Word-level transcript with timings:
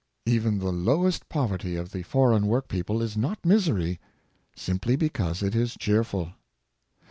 Even 0.25 0.57
the 0.57 0.71
lowest 0.73 1.29
poverty 1.29 1.75
of 1.75 1.91
the 1.91 2.01
foreign 2.01 2.47
work 2.47 2.67
people 2.67 3.03
is 3.03 3.15
not 3.15 3.45
misery, 3.45 3.99
simply 4.55 4.95
because 4.95 5.43
it 5.43 5.53
is 5.53 5.77
cheer 5.77 6.03
ful. 6.03 6.31